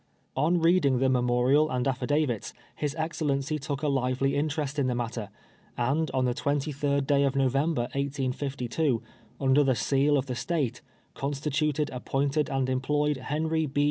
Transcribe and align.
On 0.35 0.59
reading 0.59 0.97
the 0.97 1.09
memorial 1.09 1.69
and 1.69 1.87
affidavits, 1.87 2.55
his 2.75 2.95
excel 2.97 3.27
lency 3.27 3.59
took 3.59 3.83
a 3.83 3.87
lively 3.87 4.35
interest 4.35 4.79
in 4.79 4.87
the 4.87 4.95
matter, 4.95 5.29
and 5.77 6.09
on 6.11 6.25
the 6.25 6.33
23d 6.33 7.05
day 7.05 7.21
of 7.23 7.35
ISTovember, 7.35 7.85
1852, 7.93 9.03
under 9.39 9.63
the 9.63 9.75
seal 9.75 10.17
of 10.17 10.25
the 10.25 10.33
State," 10.33 10.81
constituted, 11.13 11.91
appointed 11.91 12.49
and 12.49 12.67
employed 12.67 13.17
Henry 13.17 13.67
P. 13.67 13.79